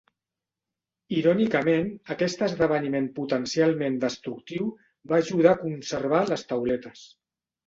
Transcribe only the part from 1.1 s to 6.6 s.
Irònicament, aquest esdeveniment potencialment destructiu va ajudar a conservar les